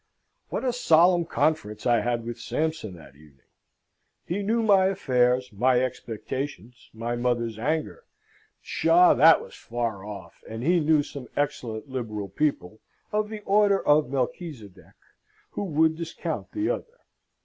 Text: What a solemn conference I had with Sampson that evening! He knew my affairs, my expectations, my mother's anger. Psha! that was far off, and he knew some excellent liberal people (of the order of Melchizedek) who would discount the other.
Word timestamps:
What 0.49 0.65
a 0.65 0.73
solemn 0.73 1.25
conference 1.25 1.85
I 1.85 1.99
had 2.01 2.25
with 2.25 2.39
Sampson 2.39 2.95
that 2.95 3.13
evening! 3.15 3.45
He 4.25 4.41
knew 4.41 4.63
my 4.63 4.87
affairs, 4.87 5.53
my 5.53 5.79
expectations, 5.79 6.89
my 6.91 7.15
mother's 7.15 7.59
anger. 7.59 8.05
Psha! 8.63 9.13
that 9.17 9.43
was 9.43 9.53
far 9.53 10.03
off, 10.03 10.43
and 10.49 10.63
he 10.63 10.79
knew 10.79 11.03
some 11.03 11.27
excellent 11.35 11.87
liberal 11.87 12.29
people 12.29 12.79
(of 13.11 13.29
the 13.29 13.41
order 13.41 13.85
of 13.87 14.09
Melchizedek) 14.09 14.95
who 15.51 15.65
would 15.65 15.97
discount 15.97 16.51
the 16.51 16.67
other. 16.71 17.01